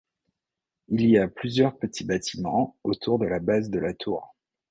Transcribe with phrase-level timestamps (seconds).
[0.87, 4.33] Il y a plusieurs petits bâtiments autour de la base de la tour.